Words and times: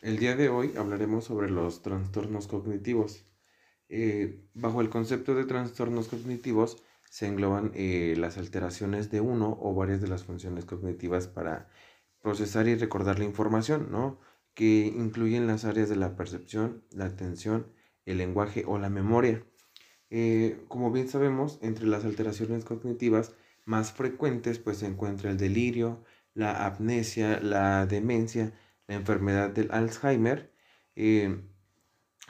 El 0.00 0.18
día 0.18 0.34
de 0.34 0.48
hoy 0.48 0.72
hablaremos 0.78 1.24
sobre 1.24 1.50
los 1.50 1.82
trastornos 1.82 2.46
cognitivos. 2.46 3.26
Eh, 3.90 4.42
bajo 4.54 4.80
el 4.80 4.88
concepto 4.88 5.34
de 5.34 5.44
trastornos 5.44 6.08
cognitivos 6.08 6.82
se 7.10 7.26
engloban 7.26 7.72
eh, 7.74 8.14
las 8.16 8.38
alteraciones 8.38 9.10
de 9.10 9.20
uno 9.20 9.58
o 9.60 9.74
varias 9.74 10.00
de 10.00 10.08
las 10.08 10.24
funciones 10.24 10.64
cognitivas 10.64 11.26
para 11.26 11.68
procesar 12.22 12.66
y 12.66 12.76
recordar 12.76 13.18
la 13.18 13.26
información, 13.26 13.88
¿no? 13.90 14.18
que 14.54 14.86
incluyen 14.86 15.46
las 15.46 15.66
áreas 15.66 15.90
de 15.90 15.96
la 15.96 16.16
percepción, 16.16 16.82
la 16.90 17.04
atención, 17.04 17.70
el 18.06 18.16
lenguaje 18.16 18.64
o 18.66 18.78
la 18.78 18.88
memoria. 18.88 19.44
Eh, 20.08 20.64
como 20.68 20.90
bien 20.90 21.08
sabemos, 21.08 21.58
entre 21.60 21.86
las 21.86 22.06
alteraciones 22.06 22.64
cognitivas 22.64 23.34
más 23.66 23.92
frecuentes 23.92 24.58
pues 24.58 24.78
se 24.78 24.86
encuentra 24.86 25.30
el 25.30 25.36
delirio, 25.36 26.04
la 26.38 26.66
amnesia, 26.66 27.40
la 27.40 27.86
demencia, 27.86 28.52
la 28.86 28.94
enfermedad 28.94 29.50
del 29.50 29.72
Alzheimer, 29.72 30.52
eh, 30.94 31.42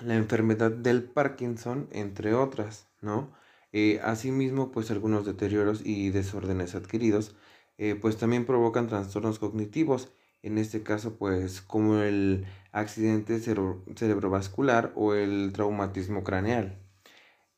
la 0.00 0.16
enfermedad 0.16 0.70
del 0.70 1.04
Parkinson, 1.04 1.88
entre 1.92 2.32
otras, 2.32 2.88
¿no? 3.02 3.34
Eh, 3.72 4.00
asimismo, 4.02 4.70
pues 4.72 4.90
algunos 4.90 5.26
deterioros 5.26 5.82
y 5.84 6.08
desórdenes 6.08 6.74
adquiridos, 6.74 7.36
eh, 7.76 7.96
pues 7.96 8.16
también 8.16 8.46
provocan 8.46 8.88
trastornos 8.88 9.38
cognitivos, 9.38 10.10
en 10.42 10.56
este 10.56 10.82
caso, 10.82 11.18
pues 11.18 11.60
como 11.60 11.98
el 11.98 12.46
accidente 12.72 13.40
cerebrovascular 13.40 14.92
o 14.96 15.14
el 15.14 15.52
traumatismo 15.52 16.24
craneal. 16.24 16.78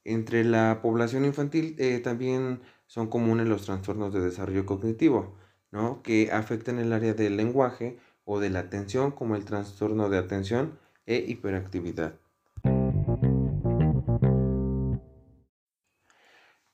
Entre 0.05 0.45
la 0.45 0.81
población 0.83 1.25
infantil 1.25 1.77
también 2.03 2.63
son 2.87 3.09
comunes 3.09 3.47
los 3.47 3.67
trastornos 3.67 4.13
de 4.15 4.21
desarrollo 4.21 4.67
cognitivo, 4.67 5.37
¿no? 5.71 6.03
que 6.03 6.31
afectan 6.33 6.79
el 6.79 6.93
área 6.93 7.15
del 7.15 7.37
lenguaje, 7.37 7.99
o 8.25 8.39
de 8.39 8.51
la 8.51 8.61
atención 8.61 9.11
como 9.11 9.35
el 9.35 9.45
trastorno 9.45 10.09
de 10.09 10.19
atención 10.19 10.79
e 11.05 11.17
hiperactividad. 11.17 12.15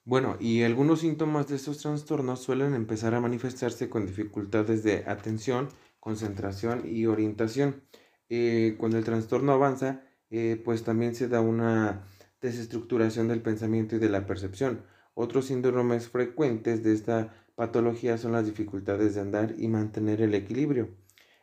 Bueno, 0.05 0.37
y 0.39 0.63
algunos 0.63 1.01
síntomas 1.01 1.49
de 1.49 1.57
estos 1.57 1.79
trastornos 1.79 2.41
suelen 2.41 2.75
empezar 2.75 3.15
a 3.15 3.21
manifestarse 3.21 3.89
con 3.89 4.07
dificultades 4.07 4.85
de 4.85 5.05
atención, 5.07 5.69
concentración 5.99 6.83
y 6.85 7.07
orientación. 7.07 7.83
Eh, 8.29 8.77
cuando 8.79 8.99
el 8.99 9.05
trastorno 9.05 9.53
avanza, 9.53 10.03
eh, 10.31 10.61
pues 10.65 10.85
también 10.85 11.15
se 11.15 11.27
da 11.27 11.41
una 11.41 12.05
desestructuración 12.41 13.29
del 13.29 13.43
pensamiento 13.43 13.97
y 13.97 13.99
de 13.99 14.11
la 14.11 14.27
percepción. 14.27 14.85
Otros 15.15 15.47
síndromes 15.47 16.09
frecuentes 16.09 16.85
de 16.85 16.93
esta 16.93 17.33
patología 17.57 18.19
son 18.19 18.33
las 18.33 18.47
dificultades 18.47 19.17
de 19.17 19.23
andar 19.23 19.55
y 19.59 19.67
mantener 19.67 20.21
el 20.23 20.35
equilibrio. 20.35 20.91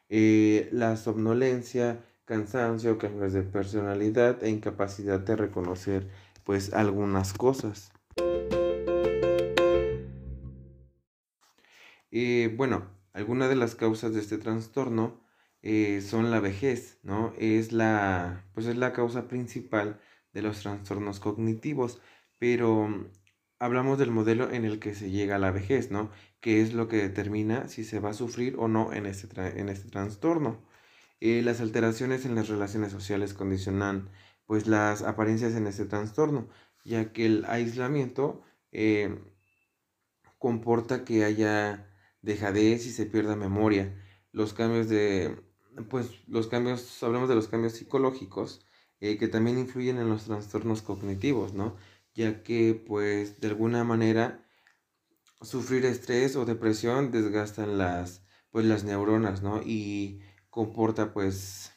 Eh, 0.09 0.69
la 0.71 0.95
somnolencia, 0.95 2.05
cansancio, 2.25 2.97
cambios 2.97 3.33
de 3.33 3.41
personalidad 3.41 4.41
e 4.43 4.49
incapacidad 4.49 5.19
de 5.19 5.35
reconocer 5.35 6.07
pues 6.45 6.73
algunas 6.73 7.33
cosas. 7.33 7.91
Eh, 12.11 12.53
bueno, 12.55 12.87
algunas 13.13 13.49
de 13.49 13.55
las 13.55 13.75
causas 13.75 14.13
de 14.13 14.21
este 14.21 14.37
trastorno 14.37 15.19
eh, 15.63 16.01
son 16.01 16.29
la 16.29 16.39
vejez, 16.39 16.99
¿no? 17.01 17.33
Es 17.39 17.71
la, 17.71 18.45
pues 18.53 18.67
es 18.67 18.77
la 18.77 18.93
causa 18.93 19.27
principal 19.27 19.99
de 20.31 20.43
los 20.43 20.61
trastornos 20.61 21.19
cognitivos, 21.19 22.01
pero 22.37 23.09
hablamos 23.63 23.97
del 23.97 24.11
modelo 24.11 24.51
en 24.51 24.65
el 24.65 24.79
que 24.79 24.93
se 24.93 25.09
llega 25.09 25.37
a 25.37 25.39
la 25.39 25.51
vejez, 25.51 25.89
¿no? 25.89 26.11
Que 26.41 26.61
es 26.61 26.73
lo 26.73 26.89
que 26.89 26.97
determina 26.97 27.69
si 27.69 27.85
se 27.85 27.99
va 28.01 28.09
a 28.09 28.13
sufrir 28.13 28.55
o 28.59 28.67
no 28.67 28.91
en 28.93 29.05
este, 29.05 29.27
en 29.59 29.69
este 29.69 29.89
trastorno. 29.89 30.61
Eh, 31.21 31.41
las 31.41 31.61
alteraciones 31.61 32.25
en 32.25 32.35
las 32.35 32.49
relaciones 32.49 32.91
sociales 32.91 33.33
condicionan 33.33 34.09
pues 34.45 34.67
las 34.67 35.01
apariencias 35.01 35.53
en 35.55 35.67
este 35.67 35.85
trastorno, 35.85 36.49
ya 36.83 37.13
que 37.13 37.25
el 37.25 37.45
aislamiento 37.47 38.43
eh, 38.73 39.17
comporta 40.37 41.05
que 41.05 41.23
haya 41.23 41.89
dejadez 42.21 42.85
y 42.85 42.91
se 42.91 43.05
pierda 43.05 43.37
memoria. 43.37 43.95
Los 44.33 44.53
cambios 44.53 44.89
de, 44.89 45.41
pues 45.89 46.09
los 46.27 46.47
cambios, 46.47 47.01
hablamos 47.01 47.29
de 47.29 47.35
los 47.35 47.47
cambios 47.47 47.73
psicológicos, 47.73 48.65
eh, 48.99 49.17
que 49.17 49.29
también 49.29 49.57
influyen 49.57 49.99
en 49.99 50.09
los 50.09 50.25
trastornos 50.25 50.81
cognitivos, 50.81 51.53
¿no? 51.53 51.77
Ya 52.13 52.43
que 52.43 52.73
pues 52.75 53.39
de 53.39 53.47
alguna 53.47 53.83
manera 53.83 54.45
sufrir 55.41 55.85
estrés 55.85 56.35
o 56.35 56.45
depresión 56.45 57.11
desgastan 57.11 57.77
las 57.77 58.23
pues 58.51 58.65
las 58.65 58.83
neuronas, 58.83 59.41
¿no? 59.41 59.61
Y 59.65 60.21
comporta 60.51 61.13
pues 61.13 61.71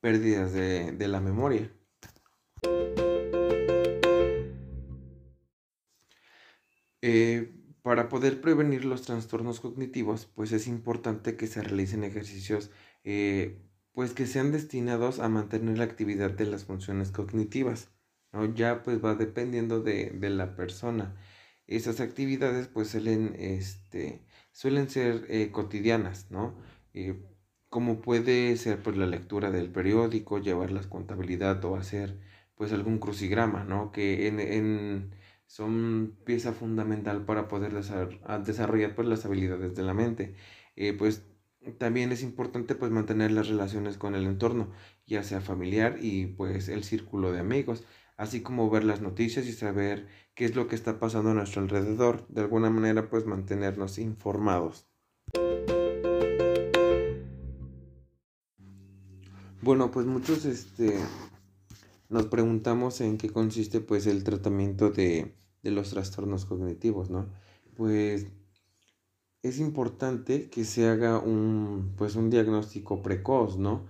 pérdidas 0.00 0.52
de, 0.52 1.08
la 1.08 1.20
memoria. 1.20 1.72
Eh, 7.02 7.54
para 7.82 8.08
poder 8.08 8.40
prevenir 8.40 8.84
los 8.84 9.02
trastornos 9.02 9.60
cognitivos, 9.60 10.26
pues 10.26 10.52
es 10.52 10.66
importante 10.66 11.36
que 11.36 11.46
se 11.46 11.62
realicen 11.62 12.04
ejercicios 12.04 12.70
eh, 13.04 13.62
pues 13.92 14.12
que 14.12 14.26
sean 14.26 14.52
destinados 14.52 15.20
a 15.20 15.28
mantener 15.28 15.78
la 15.78 15.84
actividad 15.84 16.30
de 16.32 16.46
las 16.46 16.64
funciones 16.64 17.10
cognitivas. 17.12 17.90
Ya 18.54 18.82
pues 18.82 19.04
va 19.04 19.14
dependiendo 19.14 19.80
de, 19.82 20.12
la 20.30 20.54
persona. 20.56 21.16
Esas 21.66 22.00
actividades 22.00 22.68
pues 22.68 22.88
suelen, 22.88 23.34
este, 23.38 24.22
suelen 24.52 24.88
ser 24.88 25.26
eh, 25.28 25.50
cotidianas, 25.52 26.30
¿no? 26.30 26.54
Eh, 26.94 27.20
como 27.68 28.00
puede 28.02 28.56
ser 28.56 28.82
pues 28.82 28.96
la 28.96 29.06
lectura 29.06 29.50
del 29.50 29.70
periódico, 29.70 30.38
llevar 30.38 30.72
la 30.72 30.82
contabilidad 30.88 31.64
o 31.64 31.76
hacer 31.76 32.18
pues 32.56 32.72
algún 32.72 32.98
crucigrama, 32.98 33.64
¿no? 33.64 33.92
Que 33.92 34.28
en, 34.28 35.14
son 35.46 36.16
pieza 36.24 36.52
fundamental 36.52 37.24
para 37.24 37.48
poder 37.48 37.72
desarrollar 37.72 38.94
pues 38.94 39.08
las 39.08 39.24
habilidades 39.24 39.74
de 39.74 39.82
la 39.82 39.94
mente. 39.94 40.34
Eh, 40.76 40.92
pues 40.92 41.24
también 41.78 42.12
es 42.12 42.22
importante 42.22 42.74
pues 42.74 42.90
mantener 42.90 43.32
las 43.32 43.48
relaciones 43.48 43.98
con 43.98 44.14
el 44.14 44.26
entorno, 44.26 44.70
ya 45.06 45.22
sea 45.22 45.40
familiar 45.40 45.98
y 46.00 46.26
pues 46.26 46.68
el 46.68 46.84
círculo 46.84 47.32
de 47.32 47.40
amigos 47.40 47.84
así 48.20 48.42
como 48.42 48.68
ver 48.68 48.84
las 48.84 49.00
noticias 49.00 49.46
y 49.46 49.52
saber 49.54 50.06
qué 50.34 50.44
es 50.44 50.54
lo 50.54 50.68
que 50.68 50.74
está 50.74 50.98
pasando 51.00 51.30
a 51.30 51.34
nuestro 51.34 51.62
alrededor, 51.62 52.26
de 52.28 52.42
alguna 52.42 52.68
manera 52.68 53.08
pues 53.08 53.24
mantenernos 53.24 53.98
informados. 53.98 54.86
Bueno, 59.62 59.90
pues 59.90 60.04
muchos 60.04 60.44
este, 60.44 60.98
nos 62.10 62.26
preguntamos 62.26 63.00
en 63.00 63.16
qué 63.16 63.30
consiste 63.30 63.80
pues 63.80 64.06
el 64.06 64.22
tratamiento 64.22 64.90
de, 64.90 65.34
de 65.62 65.70
los 65.70 65.88
trastornos 65.88 66.44
cognitivos, 66.44 67.08
¿no? 67.08 67.26
Pues 67.74 68.26
es 69.42 69.58
importante 69.58 70.50
que 70.50 70.66
se 70.66 70.86
haga 70.90 71.18
un, 71.18 71.94
pues 71.96 72.16
un 72.16 72.28
diagnóstico 72.28 73.00
precoz, 73.00 73.56
¿no? 73.56 73.86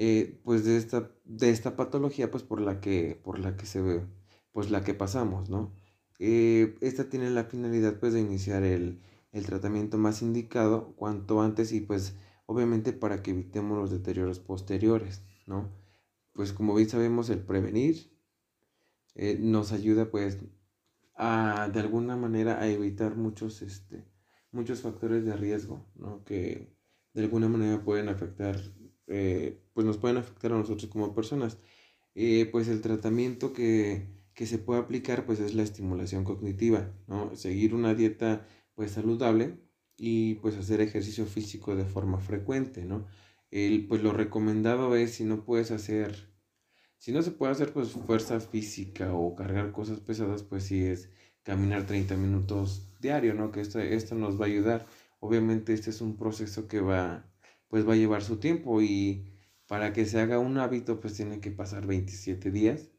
Eh, 0.00 0.40
pues 0.44 0.64
de 0.64 0.76
esta, 0.76 1.10
de 1.24 1.50
esta 1.50 1.74
patología 1.74 2.30
pues 2.30 2.44
por 2.44 2.60
la 2.60 2.80
que, 2.80 3.20
por 3.24 3.40
la 3.40 3.56
que 3.56 3.66
se 3.66 3.80
ve, 3.82 4.06
pues 4.52 4.70
la 4.70 4.84
que 4.84 4.94
pasamos, 4.94 5.50
¿no? 5.50 5.72
Eh, 6.20 6.76
esta 6.80 7.08
tiene 7.10 7.30
la 7.30 7.44
finalidad 7.44 7.98
pues 7.98 8.12
de 8.12 8.20
iniciar 8.20 8.62
el, 8.62 9.00
tratamiento 9.46 9.98
más 9.98 10.22
indicado 10.22 10.94
cuanto 10.96 11.42
antes 11.42 11.72
y 11.72 11.80
pues 11.80 12.14
obviamente 12.46 12.92
para 12.92 13.22
que 13.22 13.32
evitemos 13.32 13.76
los 13.76 13.90
deterioros 13.90 14.38
posteriores, 14.38 15.22
¿no? 15.46 15.68
Pues 16.32 16.52
como 16.52 16.74
bien 16.76 16.88
sabemos 16.88 17.28
el 17.30 17.40
prevenir 17.40 18.12
eh, 19.16 19.36
nos 19.40 19.72
ayuda 19.72 20.10
pues 20.12 20.38
a 21.16 21.70
de 21.72 21.80
alguna 21.80 22.16
manera 22.16 22.60
a 22.60 22.68
evitar 22.68 23.16
muchos, 23.16 23.62
este, 23.62 24.04
muchos 24.52 24.80
factores 24.82 25.24
de 25.24 25.36
riesgo, 25.36 25.84
¿no? 25.96 26.24
Que 26.24 26.72
de 27.14 27.22
alguna 27.22 27.48
manera 27.48 27.84
pueden 27.84 28.08
afectar 28.08 28.60
eh, 29.08 29.58
pues 29.74 29.86
nos 29.86 29.98
pueden 29.98 30.18
afectar 30.18 30.52
a 30.52 30.56
nosotros 30.58 30.90
como 30.90 31.14
personas. 31.14 31.58
Eh, 32.14 32.48
pues 32.50 32.68
el 32.68 32.80
tratamiento 32.80 33.52
que, 33.52 34.06
se 34.34 34.58
puede 34.58 34.80
aplicar 34.80 35.26
pues 35.26 35.40
es 35.40 35.54
la 35.54 35.62
estimulación 35.62 36.24
cognitiva, 36.24 36.92
¿no? 37.08 37.34
Seguir 37.36 37.74
una 37.74 37.94
dieta 37.94 38.46
pues 38.74 38.92
saludable 38.92 39.58
y 39.96 40.34
pues 40.36 40.56
hacer 40.56 40.80
ejercicio 40.80 41.26
físico 41.26 41.74
de 41.76 41.84
forma 41.84 42.20
frecuente, 42.20 42.84
¿no? 42.84 43.06
El, 43.50 43.86
pues 43.88 44.02
lo 44.02 44.12
recomendado 44.12 44.94
es 44.96 45.12
si 45.14 45.24
no 45.24 45.44
puedes 45.44 45.70
hacer, 45.70 46.30
si 46.98 47.12
no 47.12 47.22
se 47.22 47.32
puede 47.32 47.52
hacer 47.52 47.72
pues 47.72 47.90
fuerza 47.92 48.40
física 48.40 49.12
o 49.14 49.34
cargar 49.34 49.72
cosas 49.72 50.00
pesadas, 50.00 50.42
pues 50.42 50.64
sí 50.64 50.84
es 50.84 51.10
caminar 51.42 51.86
30 51.86 52.16
minutos 52.16 52.94
diario, 53.00 53.34
¿no? 53.34 53.50
Que 53.52 53.60
esto, 53.60 53.80
esto 53.80 54.14
nos 54.14 54.40
va 54.40 54.44
a 54.46 54.48
ayudar. 54.48 54.86
Obviamente 55.20 55.72
este 55.72 55.90
es 55.90 56.00
un 56.00 56.16
proceso 56.16 56.68
que 56.68 56.80
va 56.80 57.28
pues 57.68 57.86
va 57.88 57.92
a 57.94 57.96
llevar 57.96 58.22
su 58.22 58.38
tiempo 58.38 58.82
y 58.82 59.32
para 59.66 59.92
que 59.92 60.06
se 60.06 60.20
haga 60.20 60.38
un 60.38 60.58
hábito 60.58 61.00
pues 61.00 61.14
tiene 61.14 61.40
que 61.40 61.50
pasar 61.50 61.86
27 61.86 62.50
días. 62.50 62.90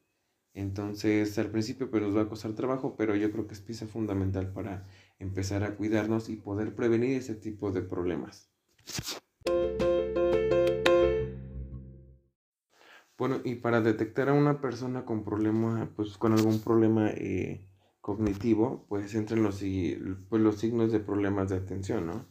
Entonces 0.54 1.38
al 1.38 1.52
principio 1.52 1.90
pues 1.90 2.04
nos 2.04 2.16
va 2.16 2.24
a 2.24 2.30
costar 2.30 2.54
trabajo, 2.54 2.96
pero 2.98 3.16
yo 3.16 3.32
creo 3.32 3.48
que 3.48 3.54
es 3.54 3.62
pieza 3.62 3.88
fundamental 3.88 4.52
para 4.52 4.86
empezar 5.20 5.64
a 5.64 5.76
cuidarnos 5.76 6.30
y 6.30 6.36
poder 6.38 6.76
prevenir 6.76 7.18
ese 7.18 7.36
tipo 7.36 7.72
de 7.72 7.82
problemas. 7.82 8.50
Bueno, 13.20 13.42
y 13.44 13.56
para 13.56 13.82
detectar 13.82 14.30
a 14.30 14.34
una 14.34 14.62
persona 14.62 15.04
con 15.04 15.26
problema, 15.26 15.92
pues 15.98 16.18
con 16.18 16.32
algún 16.32 16.62
problema 16.62 17.10
eh, 17.10 17.68
cognitivo, 18.00 18.86
pues 18.88 19.14
entran 19.14 19.44
los, 19.44 19.62
pues, 20.30 20.42
los 20.42 20.58
signos 20.58 20.94
de 20.94 21.02
problemas 21.02 21.50
de 21.50 21.58
atención, 21.58 22.06
¿no? 22.08 22.26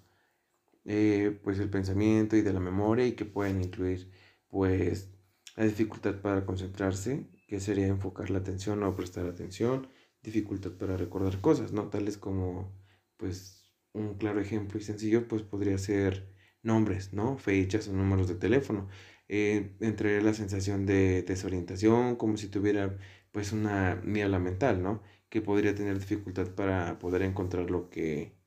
Eh, 0.91 1.39
pues 1.45 1.59
el 1.59 1.69
pensamiento 1.71 2.35
y 2.37 2.41
de 2.43 2.53
la 2.53 2.61
memoria 2.61 3.07
y 3.07 3.13
que 3.13 3.27
pueden 3.27 3.63
incluir, 3.63 4.11
pues, 4.49 5.11
la 5.57 5.65
dificultad 5.65 6.21
para 6.23 6.47
concentrarse, 6.47 7.29
que 7.47 7.61
sería 7.61 7.87
enfocar 7.89 8.31
la 8.31 8.39
atención 8.39 8.83
o 8.83 8.97
prestar 8.97 9.27
atención, 9.27 9.89
dificultad 10.23 10.73
para 10.73 10.97
recordar 10.97 11.41
cosas, 11.41 11.73
¿no? 11.73 11.89
Tales 11.91 12.17
como, 12.17 12.73
pues, 13.19 13.71
un 13.93 14.15
claro 14.15 14.41
ejemplo 14.41 14.79
y 14.79 14.83
sencillo, 14.83 15.29
pues 15.29 15.43
podría 15.43 15.77
ser 15.79 16.33
nombres, 16.63 17.13
¿no? 17.13 17.37
Fechas 17.39 17.89
o 17.89 17.93
números 17.93 18.29
de 18.29 18.37
teléfono. 18.37 18.89
Eh, 19.29 19.77
la 20.23 20.33
sensación 20.35 20.87
de 20.87 21.23
desorientación, 21.23 22.17
como 22.17 22.37
si 22.39 22.49
tuviera 22.49 22.97
pues 23.33 23.53
una 23.53 23.97
niebla 24.05 24.39
mental, 24.39 24.83
¿no? 24.83 25.03
Que 25.29 25.43
podría 25.43 25.75
tener 25.75 25.99
dificultad 25.99 26.49
para 26.55 26.99
poder 26.99 27.23
encontrar 27.23 27.71
lo 27.71 27.91
que, 27.91 28.38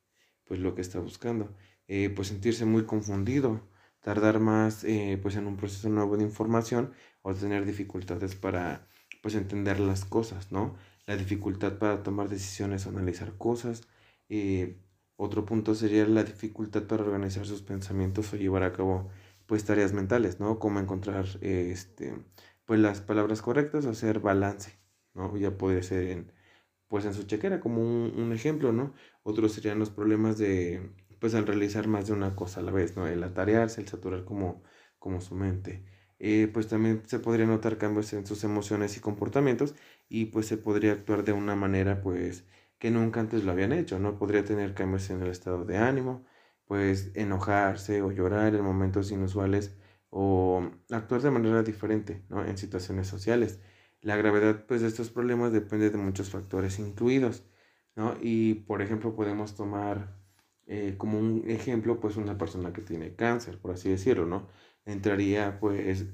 pues 0.52 0.60
lo 0.60 0.76
que 0.76 0.82
está 0.82 1.00
buscando. 1.00 1.56
Eh, 1.88 2.10
pues 2.14 2.28
sentirse 2.28 2.66
muy 2.66 2.84
confundido, 2.84 3.62
tardar 4.02 4.42
más 4.42 4.84
eh, 4.84 5.18
pues 5.22 5.38
en 5.38 5.48
un 5.48 5.56
proceso 5.56 5.88
nuevo 5.88 6.18
de 6.18 6.26
información 6.26 6.92
o 7.22 7.34
tener 7.34 7.66
dificultades 7.66 8.36
para 8.36 8.86
pues 9.22 9.36
entender 9.36 9.80
las 9.80 10.04
cosas, 10.04 10.52
¿no? 10.52 10.76
La 11.06 11.16
dificultad 11.16 11.78
para 11.78 12.04
tomar 12.04 12.28
decisiones 12.28 12.86
o 12.86 12.90
analizar 12.90 13.38
cosas. 13.38 13.88
otro 15.16 15.46
punto 15.46 15.74
sería 15.74 16.06
la 16.06 16.26
dificultad 16.26 16.84
para 16.84 17.04
organizar 17.04 17.46
sus 17.46 17.62
pensamientos 17.62 18.34
o 18.34 18.36
llevar 18.36 18.64
a 18.64 18.74
cabo 18.74 19.10
pues 19.46 19.64
tareas 19.64 19.94
mentales, 19.94 20.42
¿no? 20.42 20.60
Como 20.60 20.82
encontrar 20.82 21.26
este, 21.40 22.14
pues 22.66 22.82
las 22.82 23.00
palabras 23.00 23.42
correctas 23.42 23.86
hacer 23.86 24.20
balance, 24.20 24.74
¿no? 25.14 25.38
Ya 25.38 25.58
podría 25.58 25.84
ser 25.84 26.04
en, 26.10 26.34
pues 26.92 27.06
en 27.06 27.14
su 27.14 27.24
chequera 27.24 27.62
como 27.62 27.82
un, 27.82 28.34
ejemplo, 28.34 28.74
¿no? 28.74 28.94
Otros 29.24 29.54
serían 29.54 29.80
los 29.80 29.90
problemas 29.90 30.38
de, 30.38 30.92
pues 31.20 31.36
al 31.36 31.48
realizar 31.48 31.88
más 31.88 32.08
de 32.08 32.14
una 32.14 32.36
cosa 32.36 32.60
a 32.60 32.64
la 32.64 32.72
vez, 32.74 32.98
¿no? 32.98 33.08
El 33.08 33.24
atarearse, 33.24 33.82
el 33.82 33.88
saturar 33.88 34.26
como, 34.26 34.62
como 35.00 35.22
su 35.22 35.36
mente. 35.36 35.86
Eh, 36.20 36.50
pues 36.54 36.68
también 36.68 37.04
se 37.08 37.20
podría 37.20 37.46
notar 37.46 37.78
cambios 37.78 38.12
en 38.14 38.26
sus 38.28 38.44
emociones 38.44 38.98
y 38.98 39.00
comportamientos 39.00 39.74
y 40.10 40.26
pues 40.26 40.48
se 40.48 40.58
podría 40.58 40.92
actuar 40.94 41.24
de 41.24 41.32
una 41.34 41.56
manera 41.56 42.02
pues 42.02 42.46
que 42.78 42.92
nunca 42.92 43.22
antes 43.22 43.46
lo 43.46 43.54
habían 43.54 43.72
hecho, 43.72 43.98
¿no? 44.00 44.18
Podría 44.20 44.44
tener 44.44 44.74
cambios 44.74 45.10
en 45.12 45.22
el 45.22 45.30
estado 45.30 45.64
de 45.66 45.78
ánimo, 45.78 46.26
pues 46.66 47.12
enojarse 47.16 48.02
o 48.02 48.12
llorar 48.12 48.54
en 48.56 48.64
momentos 48.66 49.12
inusuales 49.12 49.78
o 50.10 50.70
actuar 50.92 51.22
de 51.22 51.32
manera 51.32 51.64
diferente 51.64 52.24
¿no? 52.30 52.46
en 52.46 52.58
situaciones 52.58 53.08
sociales. 53.08 53.60
La 54.02 54.16
gravedad 54.16 54.66
pues, 54.68 54.82
de 54.82 54.88
estos 54.88 55.10
problemas 55.10 55.54
depende 55.54 55.90
de 55.90 55.98
muchos 55.98 56.30
factores 56.30 56.80
incluidos. 56.80 57.44
¿no? 57.96 58.18
Y 58.22 58.56
por 58.56 58.82
ejemplo 58.82 59.16
podemos 59.16 59.56
tomar 59.56 60.16
eh, 60.68 60.96
como 60.98 61.20
un 61.20 61.44
ejemplo 61.48 62.00
pues 62.00 62.16
una 62.18 62.38
persona 62.38 62.74
que 62.74 62.82
tiene 62.82 63.16
cáncer, 63.16 63.60
por 63.60 63.72
así 63.72 63.90
decirlo, 63.90 64.26
¿no? 64.26 64.48
Entraría 64.86 65.60
pues 65.60 66.06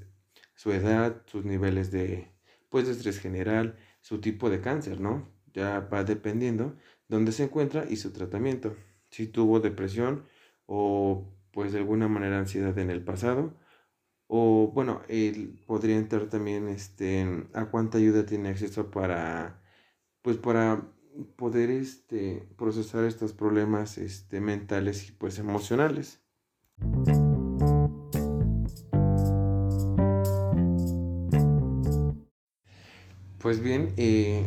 su 0.54 0.72
edad, 0.72 1.22
sus 1.26 1.44
niveles 1.44 1.90
de 1.90 2.32
pues 2.68 2.86
de 2.86 2.92
estrés 2.92 3.20
general, 3.20 3.76
su 4.00 4.20
tipo 4.20 4.50
de 4.50 4.60
cáncer, 4.60 5.00
¿no? 5.00 5.28
Ya 5.54 5.80
va 5.80 6.04
dependiendo 6.04 6.76
dónde 7.08 7.32
se 7.32 7.44
encuentra 7.44 7.86
y 7.88 7.96
su 7.96 8.12
tratamiento. 8.12 8.76
Si 9.10 9.26
tuvo 9.28 9.60
depresión, 9.60 10.24
o 10.66 11.24
pues 11.52 11.72
de 11.72 11.78
alguna 11.78 12.08
manera 12.08 12.38
ansiedad 12.38 12.76
en 12.78 12.90
el 12.90 13.02
pasado. 13.02 13.54
O 14.28 14.70
bueno, 14.74 15.00
él 15.08 15.58
podría 15.66 15.96
entrar 15.96 16.26
también 16.26 16.68
este, 16.68 17.46
a 17.54 17.64
cuánta 17.66 17.98
ayuda 17.98 18.26
tiene 18.26 18.50
acceso 18.50 18.90
para, 18.90 19.62
pues 20.22 20.36
para 20.36 20.82
poder 21.36 21.70
este, 21.70 22.46
procesar 22.56 23.04
estos 23.04 23.32
problemas 23.32 23.96
este, 23.98 24.40
mentales 24.40 25.08
y 25.08 25.12
pues 25.12 25.38
emocionales. 25.38 26.20
Pues 33.38 33.60
bien, 33.60 33.94
eh, 33.96 34.44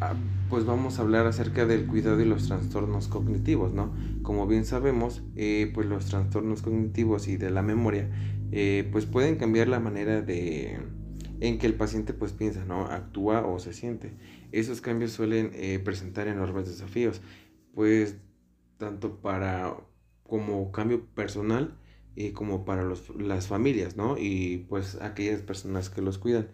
Ah, 0.00 0.14
pues 0.48 0.64
vamos 0.64 0.98
a 0.98 1.02
hablar 1.02 1.26
acerca 1.26 1.66
del 1.66 1.86
cuidado 1.86 2.20
y 2.20 2.24
los 2.24 2.46
trastornos 2.46 3.08
cognitivos, 3.08 3.72
¿no? 3.72 3.92
Como 4.22 4.46
bien 4.46 4.64
sabemos, 4.64 5.22
eh, 5.34 5.72
pues 5.74 5.88
los 5.88 6.06
trastornos 6.06 6.62
cognitivos 6.62 7.26
y 7.26 7.36
de 7.36 7.50
la 7.50 7.62
memoria, 7.62 8.08
eh, 8.52 8.88
pues 8.92 9.06
pueden 9.06 9.36
cambiar 9.36 9.68
la 9.68 9.80
manera 9.80 10.22
de 10.22 10.78
en 11.40 11.58
que 11.58 11.66
el 11.66 11.74
paciente 11.74 12.14
pues 12.14 12.32
piensa, 12.32 12.64
¿no? 12.64 12.86
Actúa 12.86 13.46
o 13.46 13.58
se 13.58 13.72
siente. 13.72 14.12
Esos 14.52 14.80
cambios 14.80 15.12
suelen 15.12 15.50
eh, 15.54 15.78
presentar 15.78 16.28
enormes 16.28 16.66
desafíos, 16.66 17.20
pues 17.74 18.16
tanto 18.78 19.20
para 19.20 19.76
como 20.24 20.72
cambio 20.72 21.06
personal 21.14 21.78
como 22.34 22.64
para 22.64 22.82
los, 22.82 23.10
las 23.16 23.46
familias, 23.46 23.96
¿no? 23.96 24.16
Y 24.18 24.66
pues 24.68 24.96
aquellas 25.00 25.42
personas 25.42 25.90
que 25.90 26.02
los 26.02 26.18
cuidan. 26.18 26.48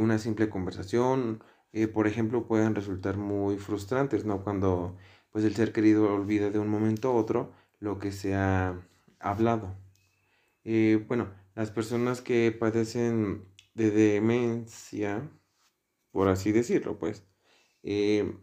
una 0.00 0.18
simple 0.18 0.48
conversación, 0.48 1.42
eh, 1.72 1.88
por 1.88 2.06
ejemplo, 2.06 2.46
pueden 2.46 2.74
resultar 2.74 3.16
muy 3.16 3.56
frustrantes, 3.58 4.24
¿no? 4.24 4.44
Cuando 4.44 4.96
pues 5.32 5.44
el 5.44 5.54
ser 5.56 5.72
querido 5.72 6.12
olvida 6.14 6.50
de 6.50 6.58
un 6.58 6.68
momento 6.68 7.10
a 7.10 7.14
otro 7.14 7.52
lo 7.80 7.98
que 7.98 8.12
se 8.12 8.34
ha 8.34 8.80
hablado. 9.18 9.81
Eh, 10.64 11.04
bueno, 11.08 11.32
las 11.54 11.70
personas 11.70 12.20
que 12.22 12.52
padecen 12.52 13.48
de 13.74 13.90
demencia, 13.90 15.30
por 16.12 16.28
así 16.28 16.52
decirlo, 16.52 16.98
pues, 16.98 17.26
eh, 17.84 18.36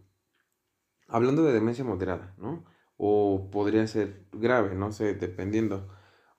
hablando 1.07 1.43
de 1.43 1.53
demencia 1.53 1.83
moderada, 1.83 2.33
¿no? 2.37 2.65
O 2.97 3.49
podría 3.51 3.87
ser 3.87 4.25
grave, 4.31 4.75
no 4.75 4.91
sé, 4.91 5.13
dependiendo, 5.15 5.89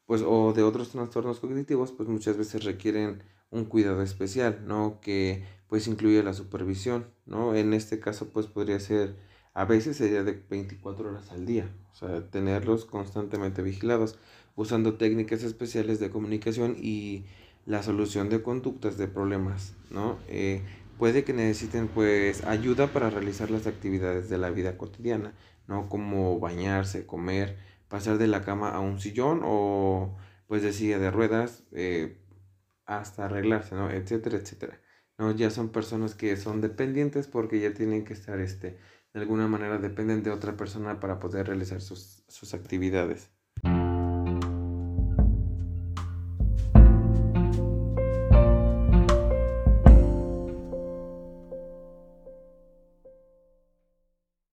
pues, 0.06 0.23
o 0.27 0.53
de 0.53 0.62
otros 0.62 0.91
trastornos 0.91 1.41
cognitivos, 1.41 1.93
pues 1.93 2.09
muchas 2.09 2.37
veces 2.37 2.65
requieren 2.65 3.23
un 3.50 3.65
cuidado 3.67 4.03
especial, 4.03 4.65
¿no? 4.67 5.00
Que 5.00 5.44
pues 5.69 5.87
incluye 5.87 6.23
la 6.23 6.35
supervisión, 6.35 7.06
¿no? 7.27 7.55
En 7.55 7.73
este 7.75 8.00
caso 8.00 8.31
pues 8.31 8.47
podría 8.47 8.81
ser, 8.81 9.17
a 9.55 9.65
veces 9.65 9.97
sería 9.97 10.25
de 10.25 10.32
24 10.50 11.11
horas 11.11 11.31
al 11.32 11.47
día, 11.47 11.71
o 11.93 11.94
sea, 11.94 12.29
tenerlos 12.31 12.85
constantemente 12.87 13.62
vigilados, 13.62 14.19
usando 14.56 14.94
técnicas 14.94 15.43
especiales 15.43 16.01
de 16.01 16.10
comunicación 16.10 16.77
y 16.79 17.25
la 17.67 17.82
solución 17.82 18.29
de 18.29 18.43
conductas 18.43 18.98
de 18.98 19.08
problemas, 19.08 19.75
¿no? 19.91 20.19
Eh, 20.29 20.63
puede 20.98 21.25
que 21.25 21.32
necesiten 21.32 21.89
pues 21.89 22.44
ayuda 22.44 22.89
para 22.89 23.10
realizar 23.10 23.51
las 23.51 23.67
actividades 23.67 24.29
de 24.29 24.39
la 24.39 24.51
vida 24.51 24.77
cotidiana, 24.77 25.34
¿no? 25.69 25.89
Como 25.89 26.39
bañarse, 26.41 27.06
comer, 27.06 27.58
pasar 27.89 28.19
de 28.19 28.27
la 28.27 28.43
cama 28.43 28.70
a 28.70 28.81
un 28.81 29.01
sillón 29.01 29.41
o 29.44 30.17
pues 30.46 30.63
de 30.63 30.72
silla 30.72 30.98
de 30.98 31.10
ruedas, 31.10 31.65
eh, 31.72 32.19
hasta 32.86 33.27
arreglarse, 33.27 33.75
¿no? 33.75 33.91
Etcétera, 33.91 34.39
etcétera. 34.39 34.81
¿no? 35.19 35.31
Ya 35.32 35.51
son 35.51 35.69
personas 35.70 36.15
que 36.15 36.36
son 36.36 36.60
dependientes 36.60 37.29
porque 37.29 37.60
ya 37.60 37.75
tienen 37.75 38.05
que 38.05 38.15
estar, 38.15 38.41
este, 38.41 38.79
de 39.13 39.20
alguna 39.20 39.46
manera 39.48 39.79
dependen 39.79 40.22
de 40.22 40.31
otra 40.31 40.56
persona 40.56 40.98
para 40.98 41.20
poder 41.20 41.46
realizar 41.46 41.81
sus, 41.81 42.25
sus 42.29 42.55
actividades. 42.55 43.31